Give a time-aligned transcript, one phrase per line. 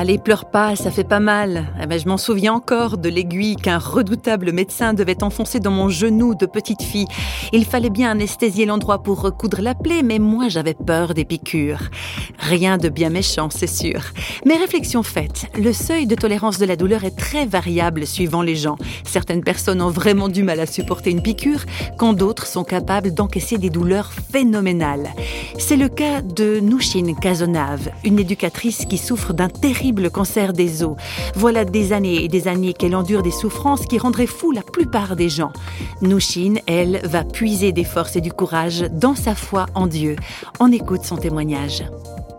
[0.00, 1.66] Allez, pleure pas, ça fait pas mal.
[1.78, 5.90] Eh ben, je m'en souviens encore de l'aiguille qu'un redoutable médecin devait enfoncer dans mon
[5.90, 7.04] genou de petite fille.
[7.52, 11.90] Il fallait bien anesthésier l'endroit pour recoudre la plaie, mais moi j'avais peur des piqûres.
[12.38, 14.00] Rien de bien méchant, c'est sûr.
[14.46, 18.56] Mais réflexion faite, le seuil de tolérance de la douleur est très variable suivant les
[18.56, 18.78] gens.
[19.04, 21.66] Certaines personnes ont vraiment du mal à supporter une piqûre,
[21.98, 25.10] quand d'autres sont capables d'encaisser des douleurs phénoménales.
[25.58, 30.84] C'est le cas de Nouchine Kazonave, une éducatrice qui souffre d'un terrible terrible cancer des
[30.84, 30.96] os.
[31.34, 35.16] Voilà des années et des années qu'elle endure des souffrances qui rendraient fou la plupart
[35.16, 35.52] des gens.
[36.00, 40.14] Nouchine, elle, va puiser des forces et du courage dans sa foi en Dieu.
[40.60, 41.82] On écoute son témoignage.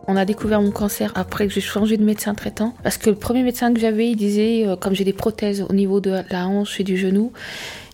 [0.07, 2.73] On a découvert mon cancer après que j'ai changé de médecin traitant.
[2.83, 5.73] Parce que le premier médecin que j'avais, il disait, euh, comme j'ai des prothèses au
[5.73, 7.33] niveau de la hanche et du genou,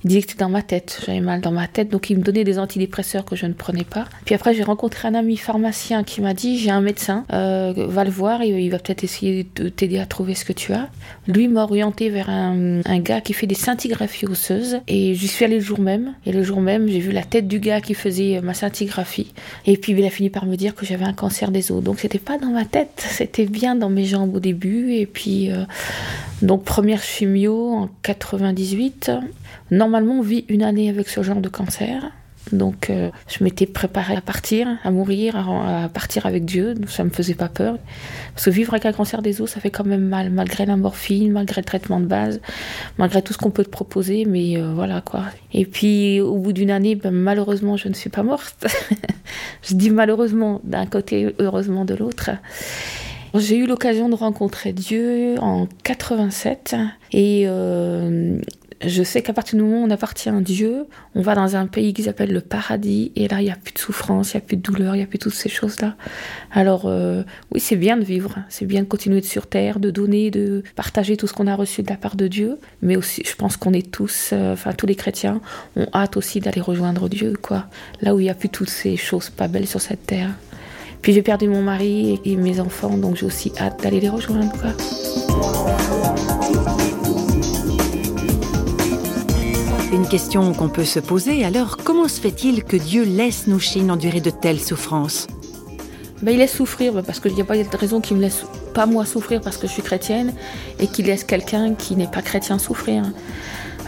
[0.04, 2.24] il disait que c'était dans ma tête, j'avais mal dans ma tête, donc il me
[2.24, 4.06] donnait des antidépresseurs que je ne prenais pas.
[4.26, 8.04] Puis après, j'ai rencontré un ami pharmacien qui m'a dit j'ai un médecin, euh, va
[8.04, 10.90] le voir, il, il va peut-être essayer de t'aider à trouver ce que tu as.
[11.28, 15.56] Lui m'a orienté vers un, gars qui fait des scintigraphies osseuses, et j'y suis allée
[15.56, 16.14] le jour même.
[16.26, 19.34] Et le jour même, j'ai vu la tête du gars qui faisait ma scintigraphie,
[19.66, 21.84] et puis il a fini par me dire que j'avais un cancer des os.
[21.84, 25.52] Donc c'était pas dans ma tête, c'était bien dans mes jambes au début, et puis
[25.52, 25.64] euh,
[26.42, 29.12] donc première chimio en 98.
[29.72, 32.12] Normalement, on vit une année avec ce genre de cancer.
[32.52, 36.76] Donc, euh, je m'étais préparée à partir, à mourir, à, partir avec Dieu.
[36.88, 37.78] Ça me faisait pas peur.
[38.34, 40.78] Parce que vivre avec un cancer des os, ça fait quand même mal, malgré la
[40.78, 42.40] morphine, malgré le traitement de base,
[42.98, 44.26] malgré tout ce qu'on peut te proposer.
[44.26, 45.24] Mais euh, voilà, quoi.
[45.54, 48.68] Et puis, au bout d'une année, ben, malheureusement, je ne suis pas morte.
[49.64, 52.30] je dis malheureusement d'un côté, heureusement de l'autre.
[53.36, 56.76] J'ai eu l'occasion de rencontrer Dieu en 87
[57.12, 58.40] et euh,
[58.86, 61.66] je sais qu'à partir du moment où on appartient à Dieu, on va dans un
[61.66, 64.44] pays qui s'appelle le paradis, et là, il n'y a plus de souffrance, il n'y
[64.44, 65.96] a plus de douleur, il n'y a plus toutes ces choses-là.
[66.52, 70.30] Alors, euh, oui, c'est bien de vivre, c'est bien de continuer sur terre, de donner,
[70.30, 73.36] de partager tout ce qu'on a reçu de la part de Dieu, mais aussi, je
[73.36, 75.42] pense qu'on est tous, euh, enfin, tous les chrétiens,
[75.76, 77.66] ont hâte aussi d'aller rejoindre Dieu, quoi.
[78.02, 80.30] Là où il n'y a plus toutes ces choses pas belles sur cette terre.
[81.02, 84.52] Puis j'ai perdu mon mari et mes enfants, donc j'ai aussi hâte d'aller les rejoindre,
[84.52, 84.72] quoi.
[89.94, 94.20] Une question qu'on peut se poser, alors comment se fait-il que Dieu laisse Nouchine endurer
[94.20, 95.28] de telles souffrances?
[96.22, 98.44] Ben, Il laisse souffrir ben, parce qu'il n'y a pas de raison qu'il me laisse
[98.74, 100.34] pas moi souffrir parce que je suis chrétienne
[100.80, 103.04] et qu'il laisse quelqu'un qui n'est pas chrétien souffrir.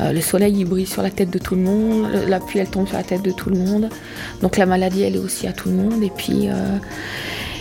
[0.02, 2.70] Euh, le soleil il brille sur la tête de tout le monde, la pluie elle
[2.70, 3.90] tombe sur la tête de tout le monde,
[4.42, 6.78] donc la maladie elle est aussi à tout le monde et puis euh,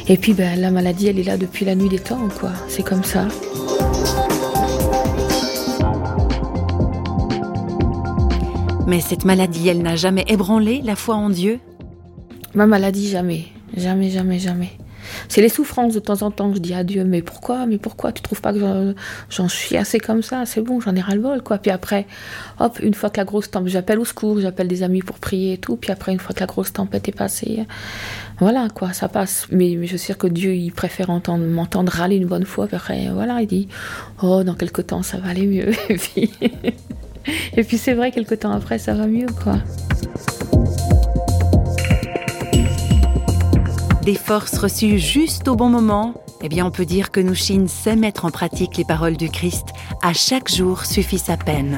[0.06, 2.84] et puis ben, la maladie elle est là depuis la nuit des temps quoi, c'est
[2.84, 3.27] comme ça.
[8.88, 11.60] Mais cette maladie, elle n'a jamais ébranlé la foi en Dieu?
[12.54, 13.44] Ma maladie, jamais.
[13.77, 14.71] Jamais, jamais, jamais.
[15.28, 18.12] C'est les souffrances de temps en temps je dis à Dieu, mais pourquoi, mais pourquoi
[18.12, 18.94] tu trouves pas que
[19.31, 20.47] j'en suis assez comme ça?
[20.47, 21.59] C'est bon, j'en ai ras le bol, quoi.
[21.59, 22.06] Puis après,
[22.60, 25.54] hop, une fois que la grosse tempête, j'appelle au secours, j'appelle des amis pour prier
[25.54, 25.76] et tout.
[25.76, 27.66] Puis après, une fois que la grosse tempête est passée,
[28.38, 29.47] voilà, quoi, ça passe.
[29.50, 32.66] Mais, je suis que Dieu, il préfère entendre, m'entendre râler une bonne fois.
[32.66, 33.69] Puis après, voilà, il dit,
[34.22, 35.70] oh, dans quelques temps, ça va aller mieux.
[35.88, 36.30] Et puis.
[37.56, 39.59] Et puis c'est vrai, quelques temps après, ça va mieux, quoi.
[44.08, 47.94] Des forces reçues juste au bon moment, eh bien on peut dire que Nouchine sait
[47.94, 49.66] mettre en pratique les paroles du Christ.
[50.00, 51.76] À chaque jour suffit sa peine.